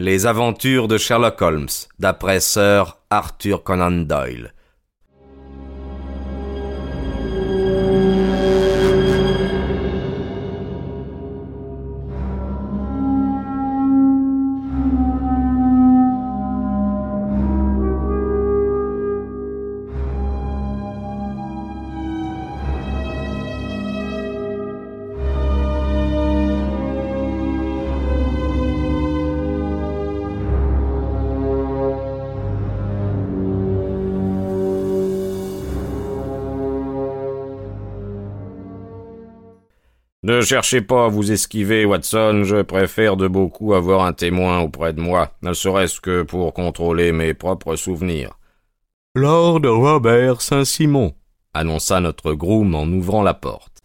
Les 0.00 0.24
aventures 0.24 0.88
de 0.88 0.96
Sherlock 0.96 1.42
Holmes, 1.42 1.68
d'après 1.98 2.40
Sir 2.40 2.96
Arthur 3.10 3.62
Conan 3.62 4.06
Doyle. 4.06 4.54
Ne 40.30 40.42
cherchez 40.42 40.80
pas 40.80 41.06
à 41.06 41.08
vous 41.08 41.32
esquiver, 41.32 41.84
Watson, 41.84 42.42
je 42.44 42.62
préfère 42.62 43.16
de 43.16 43.26
beaucoup 43.26 43.74
avoir 43.74 44.04
un 44.04 44.12
témoin 44.12 44.60
auprès 44.60 44.92
de 44.92 45.00
moi, 45.00 45.32
ne 45.42 45.52
serait-ce 45.52 46.00
que 46.00 46.22
pour 46.22 46.54
contrôler 46.54 47.10
mes 47.10 47.34
propres 47.34 47.74
souvenirs. 47.74 48.38
Lord 49.16 49.62
Robert 49.64 50.40
Saint-Simon, 50.40 51.14
annonça 51.52 51.98
notre 51.98 52.32
groom 52.34 52.76
en 52.76 52.84
ouvrant 52.84 53.24
la 53.24 53.34
porte. 53.34 53.82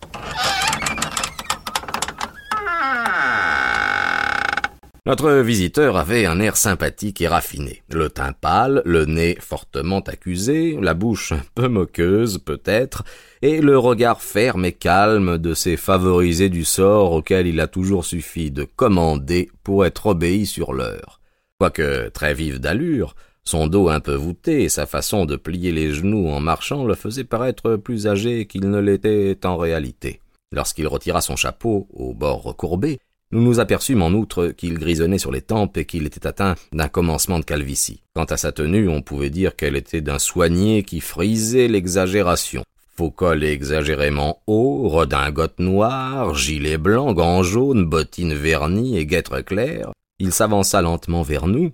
Notre 5.07 5.33
visiteur 5.33 5.97
avait 5.97 6.25
un 6.25 6.39
air 6.39 6.57
sympathique 6.57 7.21
et 7.21 7.27
raffiné, 7.27 7.83
le 7.91 8.09
teint 8.09 8.33
pâle, 8.33 8.81
le 8.85 9.05
nez 9.05 9.37
fortement 9.39 9.99
accusé, 9.99 10.79
la 10.81 10.95
bouche 10.95 11.31
un 11.31 11.43
peu 11.53 11.67
moqueuse 11.67 12.39
peut-être, 12.39 13.03
et 13.43 13.61
le 13.61 13.77
regard 13.77 14.23
ferme 14.23 14.65
et 14.65 14.71
calme 14.71 15.37
de 15.37 15.53
ces 15.53 15.77
favorisés 15.77 16.49
du 16.49 16.65
sort 16.65 17.11
auquel 17.11 17.45
il 17.45 17.59
a 17.59 17.67
toujours 17.67 18.03
suffi 18.03 18.49
de 18.49 18.63
commander 18.63 19.51
pour 19.61 19.85
être 19.85 20.07
obéi 20.07 20.47
sur 20.47 20.73
l'heure. 20.73 21.21
Quoique 21.59 22.09
très 22.09 22.33
vive 22.33 22.59
d'allure, 22.59 23.15
son 23.43 23.67
dos 23.67 23.89
un 23.89 23.99
peu 23.99 24.15
voûté 24.15 24.63
et 24.63 24.69
sa 24.69 24.87
façon 24.87 25.25
de 25.25 25.35
plier 25.35 25.71
les 25.71 25.93
genoux 25.93 26.29
en 26.29 26.39
marchant 26.39 26.83
le 26.83 26.95
faisaient 26.95 27.25
paraître 27.25 27.75
plus 27.75 28.07
âgé 28.07 28.47
qu'il 28.47 28.71
ne 28.71 28.79
l'était 28.79 29.37
en 29.45 29.55
réalité. 29.55 30.19
Lorsqu'il 30.51 30.87
retira 30.87 31.21
son 31.21 31.35
chapeau 31.35 31.87
au 31.93 32.15
bord 32.15 32.41
recourbé, 32.41 32.97
nous 33.31 33.41
nous 33.41 33.59
aperçûmes 33.59 34.01
en 34.01 34.11
outre 34.11 34.47
qu'il 34.47 34.77
grisonnait 34.77 35.17
sur 35.17 35.31
les 35.31 35.41
tempes 35.41 35.77
et 35.77 35.85
qu'il 35.85 36.05
était 36.05 36.27
atteint 36.27 36.55
d'un 36.71 36.87
commencement 36.87 37.39
de 37.39 37.43
calvitie. 37.43 38.01
Quant 38.13 38.25
à 38.25 38.37
sa 38.37 38.51
tenue, 38.51 38.87
on 38.87 39.01
pouvait 39.01 39.29
dire 39.29 39.55
qu'elle 39.55 39.75
était 39.75 40.01
d'un 40.01 40.19
soigné 40.19 40.83
qui 40.83 41.01
frisait 41.01 41.67
l'exagération. 41.67 42.63
Faux 42.95 43.11
col 43.11 43.43
exagérément 43.43 44.41
haut, 44.47 44.87
redingote 44.87 45.59
noire, 45.59 46.33
gilet 46.33 46.77
blanc, 46.77 47.13
gants 47.13 47.43
jaunes, 47.43 47.85
bottines 47.85 48.33
vernies 48.33 48.97
et 48.97 49.05
guêtres 49.05 49.41
claires, 49.41 49.91
il 50.17 50.31
s'avança 50.31 50.81
lentement 50.81 51.21
vers 51.21 51.47
nous, 51.47 51.73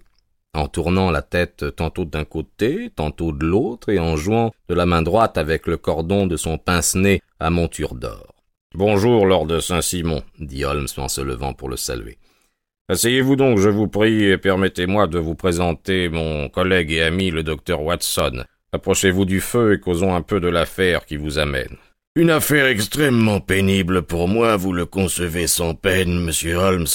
en 0.56 0.68
tournant 0.68 1.12
la 1.12 1.22
tête 1.22 1.76
tantôt 1.76 2.06
d'un 2.06 2.26
côté, 2.26 2.90
tantôt 2.96 3.32
de 3.32 3.46
l'autre, 3.46 3.90
et 3.90 4.00
en 4.00 4.16
jouant 4.18 4.52
de 4.68 4.74
la 4.74 4.88
main 4.88 5.04
droite 5.04 5.38
avec 5.38 5.68
le 5.68 5.78
cordon 5.78 6.26
de 6.26 6.38
son 6.38 6.58
pince-nez 6.58 7.22
à 7.40 7.52
monture 7.52 7.94
d'or. 7.94 8.31
Bonjour, 8.74 9.26
Lord 9.26 9.48
de 9.48 9.60
Saint-Simon, 9.60 10.24
dit 10.40 10.64
Holmes 10.64 10.88
en 10.96 11.10
se 11.10 11.20
levant 11.20 11.54
pour 11.54 11.68
le 11.68 11.76
saluer. 11.76 12.18
Asseyez-vous 12.88 13.36
donc, 13.36 13.60
je 13.60 13.68
vous 13.68 13.90
prie, 13.90 14.24
et 14.24 14.38
permettez-moi 14.38 15.08
de 15.08 15.20
vous 15.20 15.36
présenter 15.36 16.08
mon 16.08 16.48
collègue 16.48 16.94
et 16.94 17.02
ami, 17.02 17.32
le 17.32 17.44
docteur 17.44 17.82
Watson. 17.82 18.46
Approchez-vous 18.72 19.26
du 19.26 19.42
feu 19.42 19.74
et 19.74 19.80
causons 19.82 20.16
un 20.16 20.22
peu 20.22 20.40
de 20.40 20.48
l'affaire 20.48 21.06
qui 21.06 21.18
vous 21.18 21.38
amène. 21.38 21.76
Une 22.16 22.30
affaire 22.30 22.66
extrêmement 22.68 23.42
pénible 23.42 24.04
pour 24.04 24.30
moi, 24.30 24.56
vous 24.56 24.72
le 24.72 24.86
concevez 24.86 25.48
sans 25.48 25.76
peine, 25.76 26.24
monsieur 26.24 26.56
Holmes. 26.56 26.88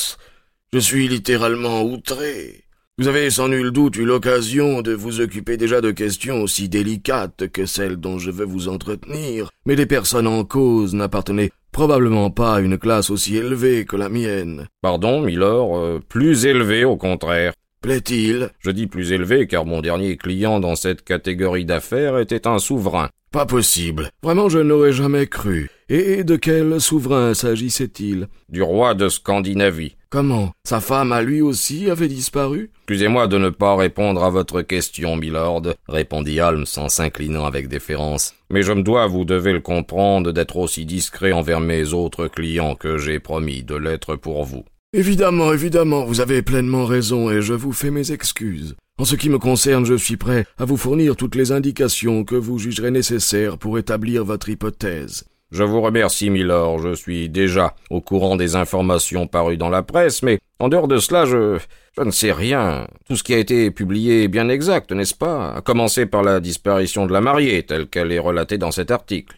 Je 0.73 0.79
suis 0.79 1.09
littéralement 1.09 1.83
outré. 1.83 2.65
Vous 2.99 3.09
avez 3.09 3.29
sans 3.29 3.49
nul 3.49 3.73
doute 3.73 3.97
eu 3.97 4.07
l'occasion 4.07 4.81
de 4.81 4.95
vous 4.95 5.21
occuper 5.21 5.59
déjà 5.59 5.83
de 5.83 5.91
questions 5.91 6.41
aussi 6.41 6.71
délicates 6.71 7.49
que 7.49 7.67
celles 7.67 7.97
dont 7.97 8.19
je 8.19 8.31
veux 8.31 8.47
vous 8.47 8.69
entretenir, 8.69 9.51
mais 9.67 9.77
les 9.77 9.85
personnes 9.85 10.27
en 10.27 10.45
cause 10.45 10.95
n'appartenaient 10.95 11.51
probablement 11.77 12.31
pas 12.31 12.61
une 12.61 12.79
classe 12.79 13.11
aussi 13.11 13.37
élevée 13.37 13.85
que 13.85 13.97
la 13.97 14.09
mienne. 14.09 14.67
Pardon, 14.81 15.21
Milord, 15.21 15.77
euh, 15.77 16.01
plus 16.09 16.47
élevée 16.47 16.87
au 16.87 16.97
contraire. 16.97 17.53
Plaît-il? 17.83 18.49
Je 18.61 18.71
dis 18.71 18.87
plus 18.87 19.13
élevé 19.13 19.47
car 19.47 19.67
mon 19.67 19.83
dernier 19.83 20.17
client 20.17 20.59
dans 20.59 20.75
cette 20.75 21.05
catégorie 21.05 21.67
d'affaires 21.67 22.19
était 22.19 22.47
un 22.47 22.59
souverain. 22.59 23.11
Pas 23.31 23.45
possible. 23.45 24.09
Vraiment, 24.23 24.49
je 24.49 24.59
n'aurais 24.59 24.95
jamais 24.95 25.27
cru. 25.27 25.69
Et 25.91 26.25
de 26.25 26.37
quel 26.37 26.81
souverain 26.81 27.35
s'agissait-il? 27.35 28.29
Du 28.49 28.63
roi 28.63 28.95
de 28.95 29.11
Scandinavie. 29.11 29.97
Comment? 30.17 30.51
Sa 30.65 30.81
femme 30.81 31.13
à 31.13 31.21
lui 31.21 31.43
aussi 31.43 31.91
avait 31.91 32.09
disparu? 32.09 32.71
Excusez-moi 32.85 33.27
de 33.27 33.37
ne 33.37 33.51
pas 33.51 33.77
répondre 33.77 34.25
à 34.25 34.31
votre 34.31 34.63
question, 34.63 35.15
milord, 35.15 35.75
répondit 35.91 36.41
Holmes 36.41 36.65
en 36.79 36.89
s'inclinant 36.89 37.45
avec 37.45 37.69
déférence. 37.69 38.33
Mais 38.49 38.63
je 38.63 38.73
me 38.73 38.83
dois, 38.83 39.09
vous 39.09 39.27
devez 39.27 39.53
le 39.53 39.61
comprendre, 39.61 40.33
d'être 40.33 40.57
aussi 40.57 40.87
discret 40.87 41.33
envers 41.33 41.61
mes 41.61 41.93
autres 41.93 42.29
clients 42.29 42.77
que 42.77 42.97
j'ai 42.97 43.19
promis 43.21 43.63
de 43.63 43.75
l'être 43.75 44.17
pour 44.17 44.45
vous. 44.45 44.65
Évidemment, 44.95 45.53
évidemment, 45.53 46.07
vous 46.07 46.23
avez 46.23 46.41
pleinement 46.41 46.87
raison 46.87 47.31
et 47.31 47.43
je 47.43 47.53
vous 47.53 47.75
fais 47.75 47.91
mes 47.91 48.11
excuses. 48.11 48.75
En 48.99 49.05
ce 49.05 49.17
qui 49.17 49.29
me 49.29 49.39
concerne, 49.39 49.85
je 49.85 49.97
suis 49.97 50.17
prêt 50.17 50.47
à 50.57 50.65
vous 50.65 50.79
fournir 50.79 51.17
toutes 51.17 51.35
les 51.35 51.53
indications 51.53 52.25
que 52.25 52.37
vous 52.37 52.59
jugerez 52.59 52.91
nécessaires 52.91 53.59
pour 53.59 53.77
établir 53.77 54.25
votre 54.25 54.49
hypothèse. 54.49 55.27
Je 55.53 55.63
vous 55.63 55.81
remercie, 55.81 56.31
Milord. 56.31 56.81
Je 56.81 56.95
suis 56.95 57.29
déjà 57.29 57.75
au 57.91 58.01
courant 58.01 58.37
des 58.37 58.57
informations 58.57 59.27
parues 59.27 59.57
dans 59.57 59.69
la 59.69 59.83
presse, 59.83 60.23
mais 60.23 60.39
en 60.59 60.69
dehors 60.69 60.89
de 60.89 60.99
cela, 60.99 61.25
je, 61.25 61.59
je 61.97 62.03
ne 62.03 62.11
sais 62.11 62.33
rien. 62.33 62.87
Tout 63.07 63.17
ce 63.17 63.23
qui 63.23 63.35
a 63.35 63.39
été 63.39 63.71
publié 63.71 64.25
est 64.25 64.29
bien 64.29 64.49
exact, 64.49 64.91
n'est-ce 64.93 65.15
pas? 65.15 65.55
À 65.55 65.61
commencer 65.61 66.07
par 66.07 66.23
la 66.23 66.41
disparition 66.41 67.07
de 67.07 67.13
la 67.13 67.21
mariée, 67.21 67.63
telle 67.65 67.87
qu'elle 67.87 68.13
est 68.13 68.19
relatée 68.19 68.59
dans 68.59 68.73
cet 68.73 68.91
article. 68.91 69.37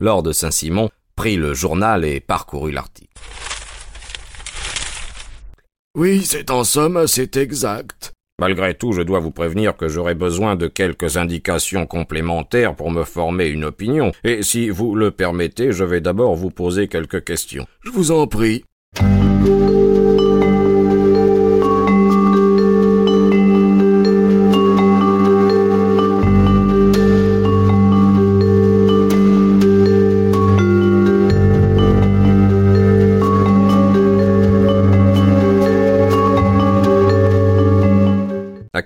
Lord 0.00 0.32
Saint-Simon 0.32 0.88
prit 1.16 1.36
le 1.36 1.52
journal 1.52 2.04
et 2.04 2.20
parcourut 2.20 2.72
l'article. 2.72 3.12
Oui, 5.96 6.24
c'est 6.24 6.50
en 6.50 6.62
somme 6.62 6.96
assez 6.96 7.28
exact. 7.34 8.12
Malgré 8.40 8.72
tout, 8.72 8.92
je 8.92 9.02
dois 9.02 9.20
vous 9.20 9.32
prévenir 9.32 9.76
que 9.76 9.86
j'aurai 9.86 10.14
besoin 10.14 10.56
de 10.56 10.66
quelques 10.66 11.18
indications 11.18 11.84
complémentaires 11.84 12.74
pour 12.74 12.90
me 12.90 13.04
former 13.04 13.48
une 13.48 13.66
opinion, 13.66 14.12
et 14.24 14.42
si 14.42 14.70
vous 14.70 14.94
le 14.94 15.10
permettez, 15.10 15.72
je 15.72 15.84
vais 15.84 16.00
d'abord 16.00 16.36
vous 16.36 16.50
poser 16.50 16.88
quelques 16.88 17.22
questions. 17.22 17.66
Je 17.84 17.90
vous 17.90 18.12
en 18.12 18.26
prie. 18.26 18.64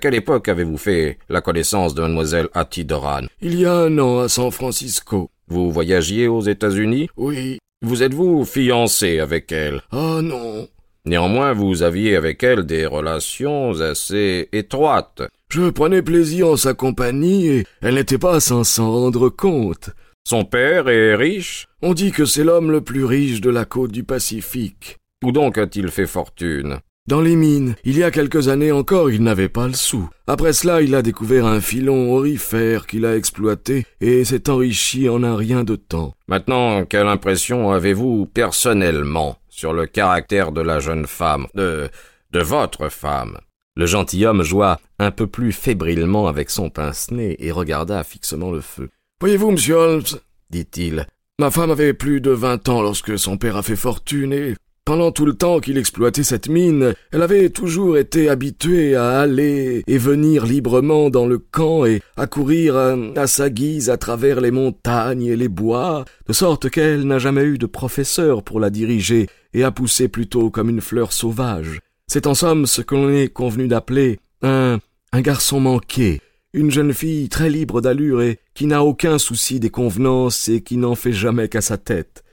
Quelle 0.05 0.13
époque 0.13 0.49
avez-vous 0.49 0.77
fait 0.77 1.17
la 1.29 1.41
connaissance 1.41 1.95
de 1.95 2.03
mademoiselle 2.03 2.47
Hattie 2.53 2.85
Doran? 2.85 3.21
Il 3.41 3.59
y 3.59 3.65
a 3.65 3.73
un 3.73 3.97
an 3.97 4.19
à 4.19 4.29
San 4.29 4.51
Francisco. 4.51 5.31
Vous 5.47 5.71
voyagiez 5.71 6.27
aux 6.27 6.41
États-Unis? 6.41 7.09
Oui. 7.17 7.57
Vous 7.81 8.03
êtes-vous 8.03 8.45
fiancé 8.45 9.17
avec 9.17 9.51
elle? 9.51 9.81
Ah 9.91 10.19
non. 10.21 10.67
Néanmoins, 11.07 11.53
vous 11.53 11.81
aviez 11.81 12.15
avec 12.15 12.43
elle 12.43 12.67
des 12.67 12.85
relations 12.85 13.81
assez 13.81 14.47
étroites. 14.51 15.23
Je 15.49 15.71
prenais 15.71 16.03
plaisir 16.03 16.49
en 16.49 16.55
sa 16.55 16.75
compagnie 16.75 17.47
et 17.47 17.63
elle 17.81 17.95
n'était 17.95 18.19
pas 18.19 18.39
sans 18.39 18.63
s'en 18.63 18.91
rendre 18.91 19.29
compte. 19.29 19.89
Son 20.23 20.45
père 20.45 20.87
est 20.87 21.15
riche? 21.15 21.65
On 21.81 21.95
dit 21.95 22.11
que 22.11 22.25
c'est 22.25 22.43
l'homme 22.43 22.69
le 22.69 22.81
plus 22.81 23.05
riche 23.05 23.41
de 23.41 23.49
la 23.49 23.65
côte 23.65 23.91
du 23.91 24.03
Pacifique. 24.03 24.97
Où 25.23 25.31
donc 25.31 25.57
a-t-il 25.57 25.89
fait 25.89 26.05
fortune? 26.05 26.77
Dans 27.07 27.21
les 27.21 27.35
mines, 27.35 27.75
il 27.83 27.99
y 27.99 28.03
a 28.03 28.09
quelques 28.09 28.47
années 28.47 28.71
encore, 28.71 29.11
il 29.11 29.21
n'avait 29.21 29.47
pas 29.47 29.67
le 29.67 29.75
sou. 29.75 30.09
Après 30.25 30.53
cela, 30.53 30.81
il 30.81 30.95
a 30.95 31.03
découvert 31.03 31.45
un 31.45 31.61
filon 31.61 32.15
orifère 32.15 32.87
qu'il 32.87 33.05
a 33.05 33.15
exploité 33.15 33.85
et 34.01 34.25
s'est 34.25 34.49
enrichi 34.49 35.07
en 35.07 35.21
un 35.21 35.35
rien 35.35 35.63
de 35.63 35.75
temps. 35.75 36.15
Maintenant, 36.27 36.83
quelle 36.83 37.05
impression 37.05 37.71
avez-vous 37.71 38.25
personnellement 38.25 39.37
sur 39.49 39.71
le 39.71 39.85
caractère 39.85 40.51
de 40.51 40.61
la 40.61 40.79
jeune 40.79 41.05
femme, 41.05 41.45
de, 41.53 41.89
de 42.31 42.39
votre 42.39 42.89
femme? 42.89 43.37
Le 43.75 43.85
gentilhomme 43.85 44.41
joua 44.41 44.79
un 44.97 45.11
peu 45.11 45.27
plus 45.27 45.51
fébrilement 45.51 46.27
avec 46.27 46.49
son 46.49 46.71
pince-nez 46.71 47.35
et 47.37 47.51
regarda 47.51 48.03
fixement 48.03 48.49
le 48.49 48.61
feu. 48.61 48.89
Voyez-vous, 49.21 49.51
monsieur 49.51 49.75
Holmes, 49.75 50.19
dit-il, 50.49 51.05
ma 51.39 51.51
femme 51.51 51.69
avait 51.69 51.93
plus 51.93 52.19
de 52.19 52.31
vingt 52.31 52.67
ans 52.67 52.81
lorsque 52.81 53.19
son 53.19 53.37
père 53.37 53.57
a 53.57 53.61
fait 53.61 53.75
fortune 53.75 54.33
et 54.33 54.55
Pendant 54.85 55.11
tout 55.11 55.25
le 55.25 55.33
temps 55.33 55.59
qu'il 55.59 55.79
exploitait 55.79 56.21
cette 56.21 56.47
mine, 56.47 56.93
elle 57.11 57.23
avait 57.23 57.49
toujours 57.49 57.97
été 57.97 58.29
habituée 58.29 58.95
à 58.95 59.19
aller 59.19 59.83
et 59.87 59.97
venir 59.97 60.45
librement 60.45 61.09
dans 61.09 61.25
le 61.25 61.39
camp 61.39 61.85
et 61.85 62.01
à 62.17 62.27
courir 62.27 62.75
à, 62.77 63.25
sa 63.25 63.49
guise 63.49 63.89
à 63.89 63.97
travers 63.97 64.41
les 64.41 64.51
montagnes 64.51 65.25
et 65.25 65.35
les 65.35 65.47
bois, 65.47 66.05
de 66.27 66.33
sorte 66.33 66.69
qu'elle 66.69 67.07
n'a 67.07 67.17
jamais 67.17 67.41
eu 67.45 67.57
de 67.57 67.65
professeur 67.65 68.43
pour 68.43 68.59
la 68.59 68.69
diriger 68.69 69.25
et 69.55 69.63
a 69.63 69.71
poussé 69.71 70.07
plutôt 70.07 70.51
comme 70.51 70.69
une 70.69 70.81
fleur 70.81 71.13
sauvage. 71.13 71.79
C'est 72.05 72.27
en 72.27 72.35
somme 72.35 72.67
ce 72.67 72.83
que 72.83 72.93
l'on 72.93 73.09
est 73.09 73.29
convenu 73.29 73.67
d'appeler 73.67 74.19
un, 74.43 74.77
un 75.13 75.21
garçon 75.21 75.59
manqué, 75.59 76.21
une 76.53 76.69
jeune 76.69 76.93
fille 76.93 77.27
très 77.27 77.49
libre 77.49 77.81
d'allure 77.81 78.21
et 78.21 78.37
qui 78.53 78.67
n'a 78.67 78.83
aucun 78.83 79.17
souci 79.17 79.59
des 79.59 79.71
convenances 79.71 80.47
et 80.47 80.61
qui 80.61 80.77
n'en 80.77 80.93
fait 80.93 81.11
jamais 81.11 81.49
qu'à 81.49 81.61
sa 81.61 81.79
tête. 81.79 82.24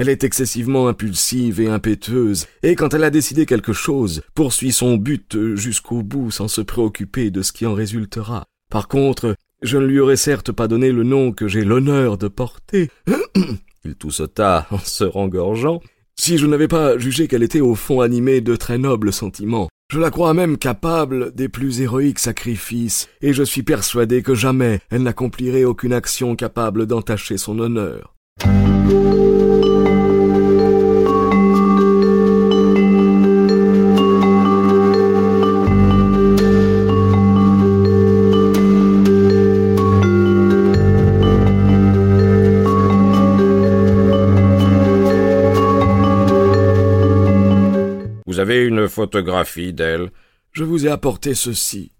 Elle 0.00 0.08
est 0.08 0.24
excessivement 0.24 0.88
impulsive 0.88 1.60
et 1.60 1.68
impétueuse, 1.68 2.46
et 2.62 2.74
quand 2.74 2.94
elle 2.94 3.04
a 3.04 3.10
décidé 3.10 3.44
quelque 3.44 3.74
chose, 3.74 4.22
poursuit 4.34 4.72
son 4.72 4.96
but 4.96 5.36
jusqu'au 5.56 6.02
bout 6.02 6.30
sans 6.30 6.48
se 6.48 6.62
préoccuper 6.62 7.30
de 7.30 7.42
ce 7.42 7.52
qui 7.52 7.66
en 7.66 7.74
résultera. 7.74 8.46
Par 8.70 8.88
contre, 8.88 9.36
je 9.60 9.76
ne 9.76 9.84
lui 9.84 10.00
aurais 10.00 10.16
certes 10.16 10.52
pas 10.52 10.68
donné 10.68 10.90
le 10.90 11.02
nom 11.02 11.32
que 11.32 11.48
j'ai 11.48 11.64
l'honneur 11.64 12.16
de 12.16 12.28
porter. 12.28 12.88
Il 13.84 13.94
toussota 13.94 14.66
en 14.70 14.78
se 14.78 15.04
rengorgeant. 15.04 15.82
Si 16.18 16.38
je 16.38 16.46
n'avais 16.46 16.66
pas 16.66 16.96
jugé 16.96 17.28
qu'elle 17.28 17.42
était 17.42 17.60
au 17.60 17.74
fond 17.74 18.00
animée 18.00 18.40
de 18.40 18.56
très 18.56 18.78
nobles 18.78 19.12
sentiments. 19.12 19.68
Je 19.92 19.98
la 19.98 20.10
crois 20.10 20.32
même 20.32 20.56
capable 20.56 21.34
des 21.34 21.50
plus 21.50 21.82
héroïques 21.82 22.20
sacrifices, 22.20 23.10
et 23.20 23.34
je 23.34 23.42
suis 23.42 23.64
persuadé 23.64 24.22
que 24.22 24.34
jamais 24.34 24.80
elle 24.88 25.02
n'accomplirait 25.02 25.64
aucune 25.64 25.92
action 25.92 26.36
capable 26.36 26.86
d'entacher 26.86 27.36
son 27.36 27.58
honneur. 27.58 28.14
Une 48.48 48.88
photographie 48.88 49.72
d'elle. 49.72 50.10
Je 50.52 50.64
vous 50.64 50.86
ai 50.86 50.90
apporté 50.90 51.34
ceci. 51.34 51.92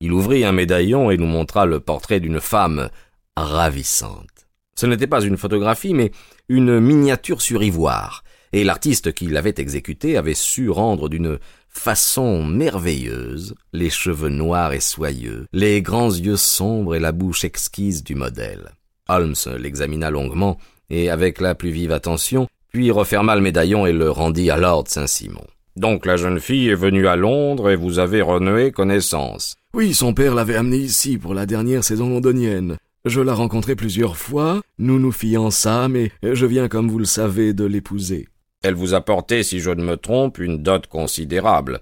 Il 0.00 0.12
ouvrit 0.12 0.44
un 0.44 0.52
médaillon 0.52 1.10
et 1.10 1.16
nous 1.16 1.26
montra 1.26 1.66
le 1.66 1.80
portrait 1.80 2.20
d'une 2.20 2.40
femme 2.40 2.90
ravissante. 3.36 4.48
Ce 4.74 4.86
n'était 4.86 5.06
pas 5.06 5.22
une 5.22 5.36
photographie, 5.36 5.94
mais 5.94 6.10
une 6.48 6.80
miniature 6.80 7.40
sur 7.40 7.62
ivoire, 7.62 8.24
et 8.52 8.64
l'artiste 8.64 9.12
qui 9.12 9.26
l'avait 9.26 9.54
exécutée 9.56 10.16
avait 10.16 10.34
su 10.34 10.68
rendre 10.68 11.08
d'une 11.08 11.38
façon 11.68 12.44
merveilleuse 12.44 13.54
les 13.72 13.90
cheveux 13.90 14.28
noirs 14.28 14.72
et 14.72 14.80
soyeux, 14.80 15.46
les 15.52 15.82
grands 15.82 16.10
yeux 16.10 16.36
sombres 16.36 16.94
et 16.94 17.00
la 17.00 17.12
bouche 17.12 17.44
exquise 17.44 18.02
du 18.02 18.14
modèle. 18.14 18.70
Holmes 19.08 19.34
l'examina 19.58 20.10
longuement 20.10 20.58
et 20.90 21.10
avec 21.10 21.40
la 21.40 21.54
plus 21.54 21.70
vive 21.70 21.92
attention, 21.92 22.48
puis 22.72 22.90
referma 22.90 23.34
le 23.34 23.42
médaillon 23.42 23.86
et 23.86 23.92
le 23.92 24.10
rendit 24.10 24.50
à 24.50 24.56
Lord 24.56 24.84
Saint-Simon. 24.88 25.46
Donc 25.76 26.06
la 26.06 26.16
jeune 26.16 26.40
fille 26.40 26.68
est 26.68 26.74
venue 26.74 27.06
à 27.06 27.16
Londres 27.16 27.70
et 27.70 27.76
vous 27.76 27.98
avez 27.98 28.22
renoué 28.22 28.72
connaissance. 28.72 29.56
Oui, 29.74 29.92
son 29.92 30.14
père 30.14 30.34
l'avait 30.34 30.56
amenée 30.56 30.78
ici 30.78 31.18
pour 31.18 31.34
la 31.34 31.44
dernière 31.44 31.84
saison 31.84 32.08
londonienne. 32.08 32.78
Je 33.04 33.20
l'ai 33.20 33.30
rencontrée 33.30 33.76
plusieurs 33.76 34.16
fois, 34.16 34.62
nous 34.78 34.98
nous 34.98 35.12
fiançâmes 35.12 35.96
et 35.96 36.10
je 36.22 36.46
viens, 36.46 36.68
comme 36.68 36.88
vous 36.88 36.98
le 36.98 37.04
savez, 37.04 37.52
de 37.52 37.64
l'épouser. 37.64 38.26
Elle 38.64 38.74
vous 38.74 38.94
a 38.94 39.00
porté, 39.02 39.42
si 39.42 39.60
je 39.60 39.70
ne 39.70 39.84
me 39.84 39.96
trompe, 39.96 40.38
une 40.38 40.62
dot 40.62 40.86
considérable. 40.86 41.80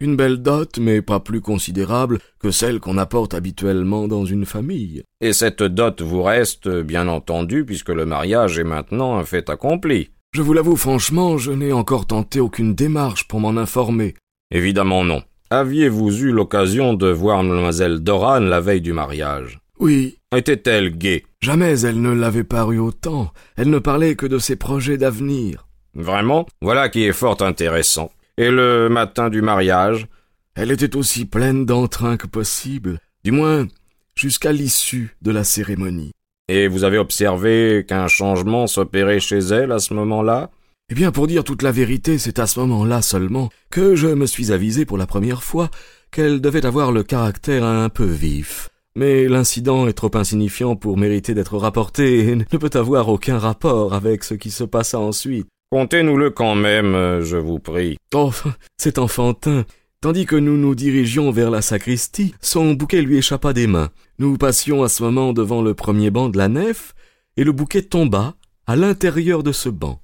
Une 0.00 0.16
belle 0.16 0.42
dot, 0.42 0.78
mais 0.78 1.00
pas 1.00 1.20
plus 1.20 1.40
considérable 1.40 2.18
que 2.38 2.50
celle 2.50 2.80
qu'on 2.80 2.98
apporte 2.98 3.32
habituellement 3.32 4.08
dans 4.08 4.26
une 4.26 4.44
famille. 4.44 5.02
Et 5.22 5.32
cette 5.32 5.62
dot 5.62 6.02
vous 6.02 6.22
reste, 6.22 6.68
bien 6.68 7.08
entendu, 7.08 7.64
puisque 7.64 7.88
le 7.88 8.04
mariage 8.04 8.58
est 8.58 8.64
maintenant 8.64 9.16
un 9.16 9.24
fait 9.24 9.48
accompli. 9.48 10.10
Je 10.36 10.42
vous 10.42 10.52
l'avoue 10.52 10.76
franchement, 10.76 11.38
je 11.38 11.50
n'ai 11.50 11.72
encore 11.72 12.04
tenté 12.04 12.40
aucune 12.40 12.74
démarche 12.74 13.26
pour 13.26 13.40
m'en 13.40 13.56
informer. 13.56 14.14
Évidemment 14.50 15.02
non. 15.02 15.22
Aviez-vous 15.48 16.24
eu 16.24 16.30
l'occasion 16.30 16.92
de 16.92 17.08
voir 17.08 17.42
mademoiselle 17.42 18.00
Doran 18.00 18.40
la 18.40 18.60
veille 18.60 18.82
du 18.82 18.92
mariage? 18.92 19.60
Oui. 19.78 20.18
Était-elle 20.36 20.90
gaie? 20.90 21.24
Jamais 21.40 21.80
elle 21.80 22.02
ne 22.02 22.12
l'avait 22.12 22.44
paru 22.44 22.78
autant. 22.78 23.32
Elle 23.56 23.70
ne 23.70 23.78
parlait 23.78 24.14
que 24.14 24.26
de 24.26 24.36
ses 24.36 24.56
projets 24.56 24.98
d'avenir. 24.98 25.68
Vraiment? 25.94 26.44
Voilà 26.60 26.90
qui 26.90 27.04
est 27.04 27.14
fort 27.14 27.40
intéressant. 27.40 28.10
Et 28.36 28.50
le 28.50 28.90
matin 28.90 29.30
du 29.30 29.40
mariage? 29.40 30.06
Elle 30.54 30.70
était 30.70 30.96
aussi 30.96 31.24
pleine 31.24 31.64
d'entrain 31.64 32.18
que 32.18 32.26
possible, 32.26 32.98
du 33.24 33.30
moins 33.30 33.66
jusqu'à 34.14 34.52
l'issue 34.52 35.16
de 35.22 35.30
la 35.30 35.44
cérémonie. 35.44 36.12
Et 36.48 36.68
vous 36.68 36.84
avez 36.84 36.98
observé 36.98 37.84
qu'un 37.88 38.06
changement 38.06 38.68
s'opérait 38.68 39.18
chez 39.18 39.38
elle 39.38 39.72
à 39.72 39.80
ce 39.80 39.94
moment-là? 39.94 40.50
Eh 40.90 40.94
bien, 40.94 41.10
pour 41.10 41.26
dire 41.26 41.42
toute 41.42 41.62
la 41.62 41.72
vérité, 41.72 42.18
c'est 42.18 42.38
à 42.38 42.46
ce 42.46 42.60
moment-là 42.60 43.02
seulement 43.02 43.48
que 43.68 43.96
je 43.96 44.06
me 44.06 44.26
suis 44.26 44.52
avisé 44.52 44.84
pour 44.84 44.96
la 44.96 45.08
première 45.08 45.42
fois 45.42 45.68
qu'elle 46.12 46.40
devait 46.40 46.64
avoir 46.64 46.92
le 46.92 47.02
caractère 47.02 47.64
un 47.64 47.88
peu 47.88 48.04
vif. 48.04 48.68
Mais 48.94 49.26
l'incident 49.26 49.88
est 49.88 49.92
trop 49.94 50.16
insignifiant 50.16 50.76
pour 50.76 50.96
mériter 50.96 51.34
d'être 51.34 51.58
rapporté 51.58 52.28
et 52.28 52.36
ne 52.36 52.44
peut 52.44 52.70
avoir 52.78 53.08
aucun 53.08 53.38
rapport 53.38 53.92
avec 53.92 54.22
ce 54.22 54.34
qui 54.34 54.52
se 54.52 54.62
passa 54.62 55.00
ensuite. 55.00 55.48
Contez-nous-le 55.72 56.30
quand 56.30 56.54
même, 56.54 57.22
je 57.22 57.36
vous 57.36 57.58
prie. 57.58 57.98
Oh, 58.14 58.30
c'est 58.78 59.00
enfantin. 59.00 59.64
Tandis 60.02 60.26
que 60.26 60.36
nous 60.36 60.58
nous 60.58 60.74
dirigions 60.74 61.30
vers 61.30 61.50
la 61.50 61.62
sacristie, 61.62 62.34
son 62.40 62.74
bouquet 62.74 63.00
lui 63.00 63.16
échappa 63.16 63.54
des 63.54 63.66
mains. 63.66 63.90
Nous 64.18 64.36
passions 64.36 64.82
à 64.82 64.88
ce 64.88 65.02
moment 65.02 65.32
devant 65.32 65.62
le 65.62 65.72
premier 65.72 66.10
banc 66.10 66.28
de 66.28 66.36
la 66.36 66.48
nef, 66.48 66.94
et 67.38 67.44
le 67.44 67.52
bouquet 67.52 67.82
tomba 67.82 68.34
à 68.66 68.76
l'intérieur 68.76 69.42
de 69.42 69.52
ce 69.52 69.70
banc. 69.70 70.00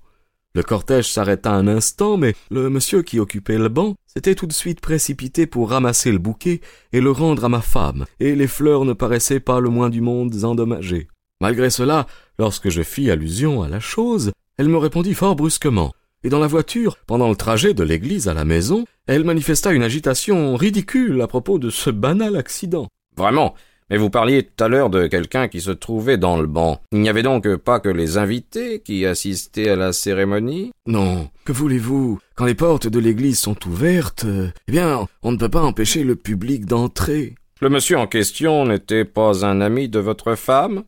Le 0.55 0.62
cortège 0.62 1.11
s'arrêta 1.11 1.53
un 1.53 1.69
instant, 1.69 2.17
mais 2.17 2.35
le 2.50 2.71
monsieur 2.71 3.03
qui 3.03 3.21
occupait 3.21 3.59
le 3.59 3.69
banc 3.69 3.94
s'était 4.06 4.35
tout 4.35 4.47
de 4.47 4.53
suite 4.53 4.81
précipité 4.81 5.47
pour 5.47 5.71
ramasser 5.71 6.11
le 6.11 6.19
bouquet 6.19 6.62
et 6.93 7.00
le 7.00 7.11
rendre 7.11 7.44
à 7.44 7.49
ma 7.50 7.61
femme, 7.61 8.06
et 8.19 8.35
les 8.35 8.47
fleurs 8.47 8.87
ne 8.87 8.94
paraissaient 8.94 9.41
pas 9.41 9.61
le 9.61 9.69
moins 9.69 9.91
du 9.91 10.00
monde 10.00 10.35
endommagées. 10.43 11.09
Malgré 11.41 11.69
cela, 11.71 12.06
lorsque 12.39 12.71
je 12.71 12.83
fis 12.83 13.11
allusion 13.11 13.62
à 13.62 13.69
la 13.69 13.81
chose, 13.81 14.33
elle 14.56 14.69
me 14.69 14.79
répondit 14.79 15.15
fort 15.15 15.37
brusquement 15.37 15.93
et 16.24 16.28
dans 16.28 16.38
la 16.38 16.46
voiture, 16.46 16.96
pendant 17.06 17.28
le 17.28 17.36
trajet 17.36 17.74
de 17.74 17.82
l'église 17.82 18.28
à 18.28 18.34
la 18.34 18.44
maison, 18.44 18.84
elle 19.06 19.24
manifesta 19.24 19.72
une 19.72 19.82
agitation 19.82 20.56
ridicule 20.56 21.20
à 21.20 21.26
propos 21.26 21.58
de 21.58 21.70
ce 21.70 21.90
banal 21.90 22.36
accident. 22.36 22.88
Vraiment. 23.17 23.55
Mais 23.91 23.98
vous 23.98 24.08
parliez 24.08 24.43
tout 24.43 24.64
à 24.64 24.69
l'heure 24.69 24.88
de 24.88 25.06
quelqu'un 25.06 25.48
qui 25.48 25.60
se 25.60 25.70
trouvait 25.70 26.17
dans 26.17 26.41
le 26.41 26.46
banc. 26.46 26.81
Il 26.93 27.00
n'y 27.00 27.10
avait 27.10 27.22
donc 27.22 27.56
pas 27.56 27.79
que 27.79 27.91
les 27.91 28.17
invités 28.17 28.81
qui 28.81 29.05
assistaient 29.05 29.69
à 29.69 29.76
la 29.76 29.93
cérémonie? 29.93 30.72
Non. 30.86 31.29
Que 31.44 31.52
voulez-vous? 31.52 32.19
Quand 32.34 32.46
les 32.46 32.55
portes 32.55 32.86
de 32.86 32.98
l'église 32.98 33.38
sont 33.38 33.69
ouvertes, 33.69 34.24
eh 34.69 34.72
bien, 34.72 35.06
on 35.22 35.32
ne 35.32 35.36
peut 35.36 35.50
pas 35.50 35.60
empêcher 35.60 36.05
le 36.05 36.17
public 36.17 36.64
d'entrer. 36.64 37.34
Le 37.60 37.69
monsieur 37.69 37.98
en 37.98 38.06
question 38.06 38.64
n'était 38.64 39.05
pas 39.05 39.44
un 39.44 39.60
ami 39.60 39.91
de 39.91 39.98
votre 39.98 40.36
femme? 40.36 40.84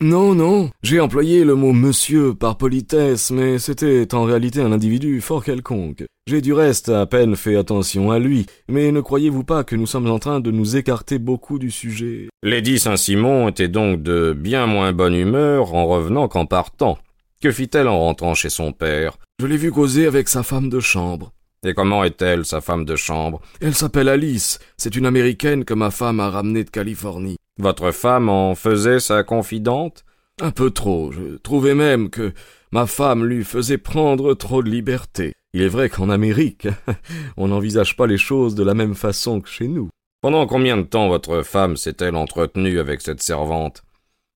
Non, 0.00 0.34
non, 0.34 0.70
j'ai 0.82 1.00
employé 1.00 1.44
le 1.44 1.54
mot 1.54 1.72
monsieur 1.72 2.34
par 2.34 2.56
politesse, 2.56 3.30
mais 3.30 3.58
c'était 3.58 4.14
en 4.14 4.24
réalité 4.24 4.60
un 4.60 4.72
individu 4.72 5.20
fort 5.20 5.44
quelconque. 5.44 6.04
J'ai 6.28 6.40
du 6.40 6.52
reste 6.52 6.88
à 6.88 7.06
peine 7.06 7.36
fait 7.36 7.56
attention 7.56 8.10
à 8.10 8.18
lui, 8.18 8.46
mais 8.68 8.92
ne 8.92 9.00
croyez-vous 9.00 9.44
pas 9.44 9.64
que 9.64 9.74
nous 9.76 9.86
sommes 9.86 10.10
en 10.10 10.18
train 10.18 10.40
de 10.40 10.50
nous 10.50 10.76
écarter 10.76 11.18
beaucoup 11.18 11.58
du 11.58 11.70
sujet? 11.70 12.28
Lady 12.42 12.78
Saint-Simon 12.78 13.48
était 13.48 13.68
donc 13.68 14.02
de 14.02 14.32
bien 14.38 14.66
moins 14.66 14.92
bonne 14.92 15.14
humeur 15.14 15.74
en 15.74 15.86
revenant 15.86 16.28
qu'en 16.28 16.46
partant. 16.46 16.98
Que 17.40 17.50
fit-elle 17.50 17.88
en 17.88 17.98
rentrant 17.98 18.34
chez 18.34 18.50
son 18.50 18.72
père? 18.72 19.16
Je 19.40 19.46
l'ai 19.46 19.56
vu 19.56 19.72
causer 19.72 20.06
avec 20.06 20.28
sa 20.28 20.42
femme 20.42 20.68
de 20.68 20.80
chambre. 20.80 21.32
Et 21.66 21.74
comment 21.74 22.04
est-elle, 22.04 22.44
sa 22.44 22.60
femme 22.60 22.84
de 22.84 22.94
chambre? 22.94 23.40
Elle 23.60 23.74
s'appelle 23.74 24.08
Alice. 24.08 24.60
C'est 24.76 24.94
une 24.94 25.06
américaine 25.06 25.64
que 25.64 25.74
ma 25.74 25.90
femme 25.90 26.20
a 26.20 26.30
ramenée 26.30 26.62
de 26.62 26.70
Californie. 26.70 27.36
Votre 27.58 27.90
femme 27.90 28.28
en 28.28 28.54
faisait 28.54 29.00
sa 29.00 29.24
confidente? 29.24 30.04
Un 30.40 30.52
peu 30.52 30.70
trop. 30.70 31.10
Je 31.10 31.36
trouvais 31.38 31.74
même 31.74 32.08
que 32.08 32.32
ma 32.70 32.86
femme 32.86 33.24
lui 33.24 33.44
faisait 33.44 33.78
prendre 33.78 34.34
trop 34.34 34.62
de 34.62 34.70
liberté. 34.70 35.32
Il 35.52 35.62
est 35.62 35.68
vrai 35.68 35.88
qu'en 35.88 36.08
Amérique, 36.08 36.68
on 37.36 37.48
n'envisage 37.48 37.96
pas 37.96 38.06
les 38.06 38.18
choses 38.18 38.54
de 38.54 38.62
la 38.62 38.74
même 38.74 38.94
façon 38.94 39.40
que 39.40 39.48
chez 39.48 39.66
nous. 39.66 39.88
Pendant 40.20 40.46
combien 40.46 40.76
de 40.76 40.82
temps 40.82 41.08
votre 41.08 41.42
femme 41.42 41.76
s'est-elle 41.76 42.14
entretenue 42.14 42.78
avec 42.78 43.00
cette 43.00 43.22
servante? 43.22 43.82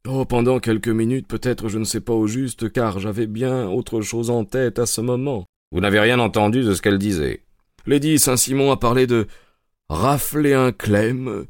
Oh, 0.09 0.25
pendant 0.25 0.59
quelques 0.59 0.89
minutes, 0.89 1.29
peut-être, 1.29 1.69
je 1.69 1.79
ne 1.79 1.85
sais 1.85 2.01
pas 2.01 2.13
au 2.13 2.27
juste, 2.27 2.73
car 2.73 2.99
j'avais 2.99 3.29
bien 3.29 3.69
autre 3.69 4.01
chose 4.01 4.31
en 4.31 4.45
tête 4.45 4.81
à 4.81 4.87
ce 4.87 5.01
moment. 5.01 5.45
Vous 5.71 5.81
n'avez 5.81 6.01
rien 6.01 6.19
entendu 6.19 6.63
de 6.63 6.75
ce 6.75 6.83
qu'elle 6.83 6.99
disait? 6.99 7.43
Lady 7.87 8.19
Saint-Simon 8.19 8.73
a 8.73 8.77
parlé 8.77 9.07
de 9.07 9.29
rafler 9.89 10.55
un 10.55 10.73
clem, 10.73 11.47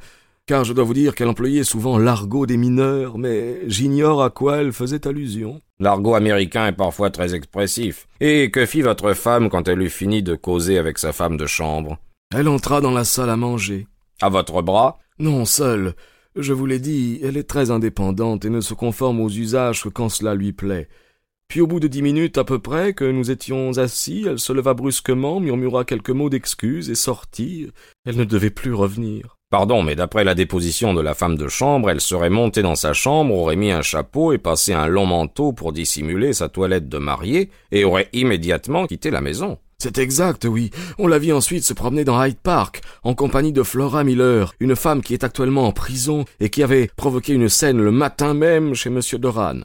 car 0.53 0.65
je 0.65 0.75
dois 0.75 0.85
vous 0.85 0.93
dire 0.93 1.15
qu'elle 1.15 1.29
employait 1.29 1.65
souvent 1.65 1.97
l'argot 1.97 2.45
des 2.45 2.59
mineurs, 2.59 3.17
mais 3.17 3.63
j'ignore 3.69 4.23
à 4.23 4.29
quoi 4.29 4.59
elle 4.59 4.75
faisait 4.75 5.09
allusion. 5.09 5.63
L'argot 5.81 6.15
américain 6.15 6.67
est 6.67 6.77
parfois 6.77 7.09
très 7.09 7.35
expressif. 7.35 8.07
Et 8.21 8.51
que 8.51 8.67
fit 8.67 8.83
votre 8.83 9.15
femme 9.15 9.49
quand 9.49 9.67
elle 9.67 9.81
eut 9.81 9.89
fini 9.89 10.23
de 10.23 10.35
causer 10.35 10.77
avec 10.77 10.99
sa 10.99 11.15
femme 11.15 11.39
de 11.39 11.47
chambre? 11.47 11.97
Elle 12.35 12.49
entra 12.49 12.83
dans 12.83 12.91
la 12.91 13.05
salle 13.05 13.31
à 13.31 13.37
manger. 13.37 13.87
À 14.21 14.29
votre 14.29 14.61
bras? 14.61 14.99
Non, 15.19 15.47
seule. 15.47 15.95
Je 16.37 16.53
vous 16.53 16.67
l'ai 16.67 16.81
dit, 16.81 17.19
elle 17.23 17.39
est 17.39 17.49
très 17.49 17.71
indépendante 17.71 18.45
et 18.45 18.51
ne 18.51 18.61
se 18.61 18.75
conforme 18.75 19.23
aux 19.23 19.31
usages 19.31 19.83
que 19.83 19.89
quand 19.89 20.11
cela 20.11 20.35
lui 20.35 20.53
plaît. 20.53 20.91
Puis 21.49 21.63
au 21.63 21.67
bout 21.67 21.81
de 21.81 21.89
dix 21.89 22.03
minutes 22.03 22.37
à 22.37 22.45
peu 22.45 22.59
près 22.59 22.93
que 22.93 23.11
nous 23.11 23.31
étions 23.31 23.79
assis, 23.79 24.27
elle 24.29 24.39
se 24.39 24.53
leva 24.53 24.75
brusquement, 24.75 25.41
murmura 25.41 25.87
quelques 25.87 26.11
mots 26.11 26.29
d'excuse 26.29 26.91
et 26.91 26.95
sortit. 26.95 27.69
Elle 28.05 28.19
ne 28.19 28.25
devait 28.25 28.51
plus 28.51 28.75
revenir. 28.75 29.39
Pardon, 29.53 29.83
mais 29.83 29.97
d'après 29.97 30.25
la 30.25 30.35
déposition 30.35 30.95
de 30.95 31.03
la 31.03 31.13
femme 31.13 31.37
de 31.37 31.47
chambre, 31.47 31.91
elle 31.91 32.01
serait 32.01 32.31
montée 32.31 32.63
dans 32.63 32.75
sa 32.75 32.95
chambre, 32.95 33.35
aurait 33.35 33.55
mis 33.55 33.71
un 33.71 33.83
chapeau 33.83 34.33
et 34.33 34.39
passé 34.39 34.73
un 34.73 34.87
long 34.87 35.05
manteau 35.05 35.53
pour 35.53 35.75
dissimuler 35.75 36.33
sa 36.33 36.49
toilette 36.49 36.89
de 36.89 36.97
mariée, 36.97 37.51
et 37.71 37.85
aurait 37.85 38.09
immédiatement 38.15 38.87
quitté 38.87 39.11
la 39.11 39.21
maison. 39.21 39.59
C'est 39.79 39.99
exact, 39.99 40.47
oui. 40.47 40.71
On 40.99 41.07
la 41.07 41.19
vit 41.19 41.35
ensuite 41.35 41.65
se 41.65 41.75
promener 41.75 42.03
dans 42.03 42.25
Hyde 42.25 42.39
Park, 42.43 42.81
en 43.03 43.13
compagnie 43.13 43.53
de 43.53 43.63
Flora 43.63 44.05
Miller, 44.05 44.55
une 44.59 44.75
femme 44.75 45.03
qui 45.03 45.13
est 45.13 45.23
actuellement 45.23 45.67
en 45.67 45.73
prison 45.73 46.25
et 46.41 46.49
qui 46.49 46.63
avait 46.63 46.89
provoqué 46.97 47.35
une 47.35 47.51
scène 47.51 47.77
le 47.77 47.93
matin 47.93 48.33
même 48.33 48.73
chez 48.73 48.89
M. 48.89 49.01
Doran. 49.19 49.61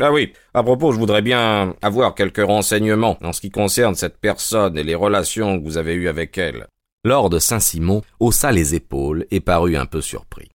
Ah 0.00 0.12
oui, 0.12 0.32
à 0.54 0.62
propos, 0.62 0.92
je 0.92 0.98
voudrais 0.98 1.20
bien 1.20 1.74
avoir 1.82 2.14
quelques 2.14 2.42
renseignements 2.42 3.18
en 3.22 3.34
ce 3.34 3.42
qui 3.42 3.50
concerne 3.50 3.96
cette 3.96 4.18
personne 4.18 4.78
et 4.78 4.82
les 4.82 4.94
relations 4.94 5.58
que 5.58 5.64
vous 5.64 5.76
avez 5.76 5.92
eues 5.92 6.08
avec 6.08 6.38
elle. 6.38 6.68
Lord 7.06 7.40
Saint-Simon 7.40 8.02
haussa 8.18 8.50
les 8.50 8.74
épaules 8.74 9.26
et 9.30 9.38
parut 9.38 9.76
un 9.76 9.86
peu 9.86 10.00
surpris. 10.00 10.48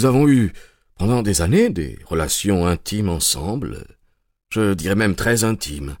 Nous 0.00 0.06
avons 0.06 0.26
eu, 0.30 0.54
pendant 0.96 1.22
des 1.22 1.42
années, 1.42 1.68
des 1.68 1.98
relations 2.06 2.66
intimes 2.66 3.10
ensemble. 3.10 3.84
Je 4.48 4.72
dirais 4.72 4.94
même 4.94 5.14
très 5.14 5.44
intimes. 5.44 5.98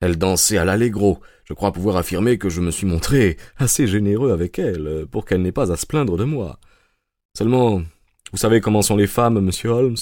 Elle 0.00 0.18
dansait 0.18 0.58
à 0.58 0.64
l'allegro. 0.64 1.20
Je 1.44 1.54
crois 1.54 1.70
pouvoir 1.70 1.96
affirmer 1.96 2.38
que 2.38 2.48
je 2.48 2.60
me 2.60 2.72
suis 2.72 2.88
montré 2.88 3.36
assez 3.56 3.86
généreux 3.86 4.32
avec 4.32 4.58
elle, 4.58 5.06
pour 5.08 5.24
qu'elle 5.26 5.42
n'ait 5.42 5.52
pas 5.52 5.70
à 5.70 5.76
se 5.76 5.86
plaindre 5.86 6.16
de 6.16 6.24
moi. 6.24 6.58
Seulement, 7.38 7.82
vous 8.32 8.38
savez 8.38 8.60
comment 8.60 8.82
sont 8.82 8.96
les 8.96 9.06
femmes, 9.06 9.38
monsieur 9.38 9.70
Holmes. 9.70 9.94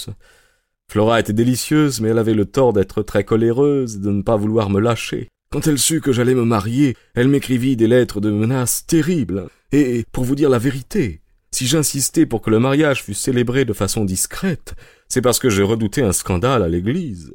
Flora 0.90 1.20
était 1.20 1.34
délicieuse, 1.34 2.00
mais 2.00 2.08
elle 2.08 2.18
avait 2.18 2.32
le 2.32 2.46
tort 2.46 2.72
d'être 2.72 3.02
très 3.02 3.24
coléreuse 3.24 3.96
et 3.96 4.00
de 4.00 4.10
ne 4.10 4.22
pas 4.22 4.36
vouloir 4.36 4.70
me 4.70 4.80
lâcher. 4.80 5.28
Quand 5.52 5.66
elle 5.66 5.78
sut 5.78 6.00
que 6.00 6.12
j'allais 6.12 6.34
me 6.34 6.46
marier, 6.46 6.96
elle 7.14 7.28
m'écrivit 7.28 7.76
des 7.76 7.88
lettres 7.88 8.22
de 8.22 8.30
menaces 8.30 8.86
terribles. 8.86 9.48
Et, 9.70 10.06
pour 10.12 10.24
vous 10.24 10.34
dire 10.34 10.48
la 10.48 10.58
vérité, 10.58 11.20
si 11.50 11.66
j'insistais 11.66 12.26
pour 12.26 12.42
que 12.42 12.50
le 12.50 12.58
mariage 12.58 13.02
fût 13.02 13.14
célébré 13.14 13.64
de 13.64 13.72
façon 13.72 14.04
discrète, 14.04 14.74
c'est 15.08 15.22
parce 15.22 15.38
que 15.38 15.50
je 15.50 15.62
redoutais 15.62 16.02
un 16.02 16.12
scandale 16.12 16.62
à 16.62 16.68
l'église. 16.68 17.32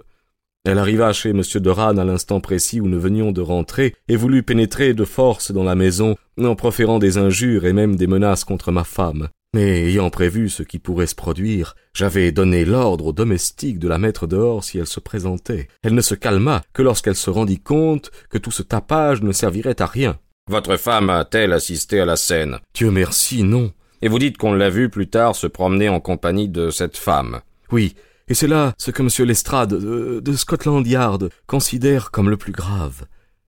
Elle 0.65 0.79
arriva 0.79 1.12
chez 1.12 1.32
M. 1.32 1.41
Doran 1.55 1.98
à 1.98 2.05
l'instant 2.05 2.39
précis 2.39 2.79
où 2.79 2.88
nous 2.88 3.00
venions 3.00 3.34
de 3.34 3.41
rentrer 3.41 3.96
et 4.08 4.15
voulut 4.15 4.43
pénétrer 4.43 4.93
de 4.93 5.03
force 5.03 5.51
dans 5.51 5.63
la 5.63 5.75
maison 5.75 6.15
en 6.39 6.55
proférant 6.55 7.00
des 7.00 7.17
injures 7.17 7.65
et 7.65 7.74
même 7.74 7.98
des 7.98 8.08
menaces 8.08 8.46
contre 8.46 8.72
ma 8.72 8.86
femme. 8.86 9.27
Mais 9.53 9.89
ayant 9.89 10.10
prévu 10.10 10.50
ce 10.50 10.63
qui 10.63 10.79
pourrait 10.79 11.05
se 11.05 11.15
produire, 11.15 11.75
j'avais 11.93 12.32
donné 12.32 12.65
l'ordre 12.65 13.08
aux 13.08 13.13
domestiques 13.13 13.77
de 13.77 13.88
la 13.88 14.00
mettre 14.00 14.25
dehors 14.25 14.63
si 14.63 14.79
elle 14.79 14.88
se 14.88 15.00
présentait. 15.00 15.67
Elle 15.84 15.93
ne 15.93 16.01
se 16.01 16.15
calma 16.15 16.63
que 16.74 16.82
lorsqu'elle 16.82 17.15
se 17.15 17.29
rendit 17.29 17.60
compte 17.60 18.10
que 18.29 18.39
tout 18.39 18.50
ce 18.50 18.63
tapage 18.63 19.22
ne 19.22 19.32
servirait 19.32 19.79
à 19.82 19.86
rien. 19.86 20.17
Votre 20.50 20.77
femme 20.77 21.10
a-t-elle 21.10 21.53
assisté 21.53 22.00
à 22.00 22.05
la 22.05 22.15
scène? 22.15 22.60
Dieu 22.74 22.89
merci, 22.89 23.43
non. 23.43 23.72
Et 24.03 24.10
vous 24.10 24.19
dites 24.19 24.38
qu'on 24.38 24.51
l'a 24.51 24.69
vu 24.69 24.89
plus 24.89 25.07
tard 25.07 25.33
se 25.33 25.48
promener 25.48 25.88
en 25.88 26.01
compagnie 26.01 26.50
de 26.50 26.72
cette 26.72 26.98
femme. 26.98 27.39
Oui, 27.72 27.95
et 28.27 28.33
c'est 28.33 28.50
là 28.50 28.74
ce 28.77 28.91
que 28.91 29.01
M. 29.01 29.25
Lestrade 29.25 29.69
de, 29.69 30.19
de 30.19 30.33
Scotland 30.33 30.86
Yard 30.86 31.29
considère 31.48 32.12
comme 32.12 32.29
le 32.29 32.36
plus 32.36 32.51
grave. 32.51 33.05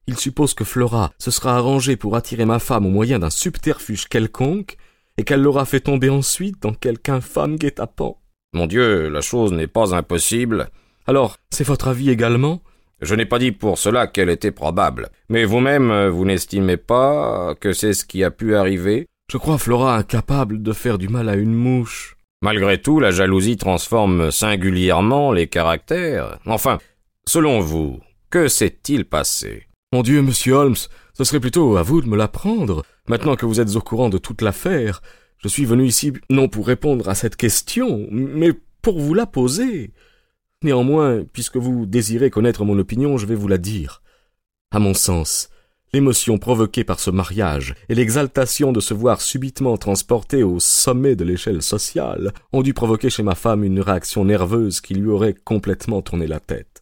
Il 0.08 0.18
suppose 0.18 0.54
que 0.54 0.64
Flora 0.64 1.12
se 1.20 1.30
sera 1.30 1.58
arrangée 1.58 1.98
pour 1.98 2.16
attirer 2.16 2.46
ma 2.46 2.60
femme 2.60 2.86
au 2.86 2.90
moyen 2.90 3.20
d'un 3.20 3.30
subterfuge 3.30 4.08
quelconque, 4.08 4.78
et 5.18 5.26
qu'elle 5.26 5.42
l'aura 5.42 5.66
fait 5.66 5.82
tomber 5.82 6.10
ensuite 6.10 6.62
dans 6.62 6.74
quelque 6.74 7.10
infâme 7.10 7.58
guet-apens. 7.58 8.16
Mon 8.54 8.66
Dieu, 8.66 9.10
la 9.10 9.20
chose 9.20 9.52
n'est 9.52 9.68
pas 9.68 9.94
impossible. 9.94 10.70
Alors, 11.06 11.36
c'est 11.50 11.68
votre 11.68 11.90
avis 11.90 12.12
également? 12.12 12.62
Je 13.02 13.14
n'ai 13.14 13.26
pas 13.26 13.40
dit 13.40 13.52
pour 13.52 13.78
cela 13.78 14.08
qu'elle 14.08 14.30
était 14.30 14.52
probable. 14.52 15.10
Mais 15.28 15.44
vous-même, 15.44 16.08
vous 16.08 16.24
n'estimez 16.24 16.78
pas 16.78 17.56
que 17.60 17.74
c'est 17.74 17.92
ce 17.92 18.06
qui 18.06 18.24
a 18.24 18.32
pu 18.32 18.56
arriver? 18.56 19.10
Je 19.32 19.38
crois 19.38 19.58
Flora 19.58 19.98
incapable 19.98 20.62
de 20.62 20.74
faire 20.74 20.98
du 20.98 21.08
mal 21.08 21.30
à 21.30 21.36
une 21.36 21.54
mouche. 21.54 22.18
Malgré 22.42 22.82
tout, 22.82 23.00
la 23.00 23.12
jalousie 23.12 23.58
transforme 23.58 24.30
singulièrement 24.30 25.32
les 25.32 25.48
caractères. 25.48 26.38
Enfin, 26.46 26.78
selon 27.28 27.60
vous, 27.60 28.00
que 28.30 28.48
s'est-il 28.48 29.06
passé? 29.06 29.68
Mon 29.94 30.04
Dieu, 30.04 30.22
monsieur 30.22 30.54
Holmes, 30.54 30.76
ce 31.14 31.24
serait 31.24 31.40
plutôt 31.40 31.78
à 31.78 31.82
vous 31.82 32.02
de 32.02 32.08
me 32.08 32.18
l'apprendre. 32.18 32.84
Maintenant 33.08 33.36
que 33.36 33.46
vous 33.46 33.60
êtes 33.60 33.76
au 33.76 33.82
courant 33.82 34.10
de 34.10 34.18
toute 34.18 34.42
l'affaire, 34.42 35.02
je 35.38 35.48
suis 35.48 35.66
venu 35.66 35.86
ici 35.86 36.14
non 36.30 36.48
pour 36.48 36.68
répondre 36.68 37.08
à 37.10 37.16
cette 37.16 37.36
question, 37.36 38.08
mais 38.12 38.52
pour 38.82 39.00
vous 39.00 39.14
la 39.14 39.26
poser. 39.26 39.94
Néanmoins, 40.64 41.24
puisque 41.32 41.58
vous 41.58 41.86
désirez 41.86 42.30
connaître 42.30 42.66
mon 42.66 42.78
opinion, 42.78 43.18
je 43.18 43.26
vais 43.26 43.36
vous 43.36 43.48
la 43.48 43.58
dire. 43.58 44.02
À 44.72 44.80
mon 44.80 44.94
sens, 44.94 45.50
L'émotion 45.96 46.38
provoquée 46.38 46.84
par 46.84 47.00
ce 47.00 47.10
mariage 47.10 47.74
et 47.88 47.96
l'exaltation 47.96 48.74
de 48.74 48.82
se 48.82 48.94
voir 48.94 49.22
subitement 49.22 49.78
transporté 49.78 50.44
au 50.44 50.60
sommet 50.60 51.16
de 51.16 51.24
l'échelle 51.24 51.62
sociale 51.62 52.34
ont 52.52 52.64
dû 52.64 52.74
provoquer 52.74 53.10
chez 53.10 53.24
ma 53.24 53.34
femme 53.34 53.64
une 53.64 53.80
réaction 53.80 54.26
nerveuse 54.26 54.82
qui 54.82 54.94
lui 54.94 55.08
aurait 55.08 55.36
complètement 55.46 56.02
tourné 56.02 56.28
la 56.28 56.42
tête. 56.42 56.75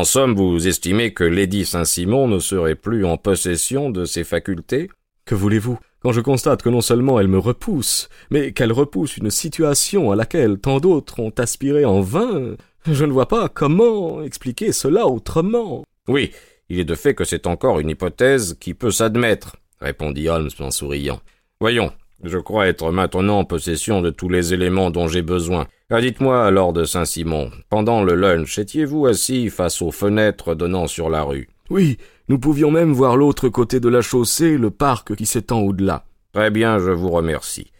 En 0.00 0.04
somme, 0.04 0.34
vous 0.34 0.66
estimez 0.66 1.12
que 1.12 1.24
Lady 1.24 1.66
Saint-Simon 1.66 2.26
ne 2.26 2.38
serait 2.38 2.74
plus 2.74 3.04
en 3.04 3.18
possession 3.18 3.90
de 3.90 4.06
ses 4.06 4.24
facultés? 4.24 4.88
Que 5.26 5.34
voulez-vous? 5.34 5.78
Quand 6.00 6.10
je 6.10 6.22
constate 6.22 6.62
que 6.62 6.70
non 6.70 6.80
seulement 6.80 7.20
elle 7.20 7.28
me 7.28 7.38
repousse, 7.38 8.08
mais 8.30 8.52
qu'elle 8.52 8.72
repousse 8.72 9.18
une 9.18 9.30
situation 9.30 10.10
à 10.10 10.16
laquelle 10.16 10.58
tant 10.58 10.80
d'autres 10.80 11.20
ont 11.20 11.34
aspiré 11.36 11.84
en 11.84 12.00
vain, 12.00 12.56
je 12.90 13.04
ne 13.04 13.12
vois 13.12 13.28
pas 13.28 13.50
comment 13.50 14.22
expliquer 14.22 14.72
cela 14.72 15.06
autrement. 15.06 15.84
Oui, 16.08 16.30
il 16.70 16.80
est 16.80 16.84
de 16.84 16.94
fait 16.94 17.14
que 17.14 17.24
c'est 17.24 17.46
encore 17.46 17.78
une 17.78 17.90
hypothèse 17.90 18.56
qui 18.58 18.72
peut 18.72 18.90
s'admettre, 18.90 19.56
répondit 19.82 20.30
Holmes 20.30 20.48
en 20.60 20.70
souriant. 20.70 21.20
Voyons, 21.60 21.92
je 22.22 22.38
crois 22.38 22.68
être 22.68 22.90
maintenant 22.92 23.38
en 23.38 23.44
possession 23.44 24.02
de 24.02 24.10
tous 24.10 24.28
les 24.28 24.52
éléments 24.52 24.90
dont 24.90 25.08
j'ai 25.08 25.22
besoin. 25.22 25.66
Ah, 25.90 26.00
dites-moi, 26.00 26.50
Lord 26.50 26.86
Saint-Simon, 26.86 27.50
pendant 27.68 28.02
le 28.02 28.14
lunch, 28.14 28.58
étiez-vous 28.58 29.06
assis 29.06 29.50
face 29.50 29.82
aux 29.82 29.90
fenêtres 29.90 30.54
donnant 30.54 30.86
sur 30.86 31.10
la 31.10 31.22
rue? 31.22 31.48
Oui, 31.70 31.98
nous 32.28 32.38
pouvions 32.38 32.70
même 32.70 32.92
voir 32.92 33.16
l'autre 33.16 33.48
côté 33.48 33.80
de 33.80 33.88
la 33.88 34.02
chaussée, 34.02 34.56
le 34.56 34.70
parc 34.70 35.14
qui 35.16 35.26
s'étend 35.26 35.60
au-delà. 35.60 36.04
Très 36.32 36.50
bien, 36.50 36.78
je 36.78 36.90
vous 36.90 37.10
remercie. 37.10 37.72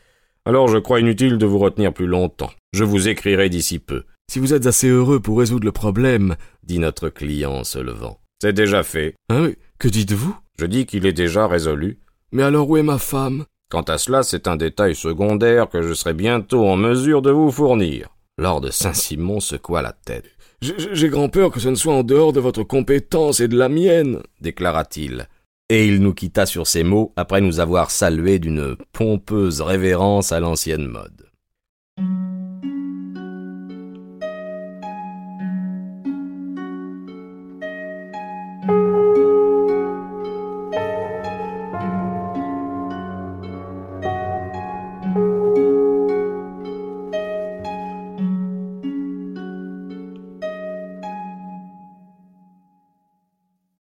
Alors 0.44 0.68
je 0.68 0.78
crois 0.78 1.00
inutile 1.00 1.38
de 1.38 1.46
vous 1.46 1.58
retenir 1.58 1.92
plus 1.92 2.06
longtemps. 2.06 2.50
Je 2.72 2.84
vous 2.84 3.08
écrirai 3.08 3.48
d'ici 3.48 3.78
peu. 3.78 4.04
Si 4.30 4.38
vous 4.38 4.54
êtes 4.54 4.66
assez 4.66 4.88
heureux 4.88 5.20
pour 5.20 5.38
résoudre 5.38 5.66
le 5.66 5.72
problème, 5.72 6.36
dit 6.64 6.78
notre 6.78 7.08
client 7.08 7.52
en 7.52 7.64
se 7.64 7.78
levant. 7.78 8.18
C'est 8.40 8.52
déjà 8.52 8.82
fait. 8.82 9.14
Hein, 9.28 9.50
que 9.78 9.88
dites-vous? 9.88 10.34
Je 10.58 10.66
dis 10.66 10.86
qu'il 10.86 11.04
est 11.04 11.12
déjà 11.12 11.46
résolu. 11.46 11.98
Mais 12.32 12.42
alors 12.42 12.68
où 12.70 12.76
est 12.76 12.82
ma 12.82 12.98
femme? 12.98 13.44
Quant 13.70 13.82
à 13.82 13.98
cela, 13.98 14.24
c'est 14.24 14.48
un 14.48 14.56
détail 14.56 14.96
secondaire 14.96 15.68
que 15.68 15.80
je 15.82 15.94
serai 15.94 16.12
bientôt 16.12 16.66
en 16.66 16.76
mesure 16.76 17.22
de 17.22 17.30
vous 17.30 17.52
fournir. 17.52 18.08
Lord 18.36 18.72
Saint-Simon 18.72 19.38
secoua 19.38 19.80
la 19.80 19.92
tête. 19.92 20.24
J'ai 20.60 21.08
grand 21.08 21.28
peur 21.28 21.52
que 21.52 21.60
ce 21.60 21.68
ne 21.68 21.76
soit 21.76 21.94
en 21.94 22.02
dehors 22.02 22.32
de 22.32 22.40
votre 22.40 22.64
compétence 22.64 23.38
et 23.38 23.46
de 23.46 23.56
la 23.56 23.68
mienne, 23.68 24.22
déclara-t-il. 24.40 25.28
Et 25.68 25.86
il 25.86 26.00
nous 26.00 26.14
quitta 26.14 26.46
sur 26.46 26.66
ces 26.66 26.82
mots 26.82 27.12
après 27.14 27.40
nous 27.40 27.60
avoir 27.60 27.92
salués 27.92 28.40
d'une 28.40 28.76
pompeuse 28.92 29.60
révérence 29.60 30.32
à 30.32 30.40
l'ancienne 30.40 30.88
mode. 30.88 31.29